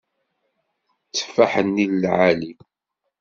[1.07, 2.51] Tteffaḥ-nni lɛali.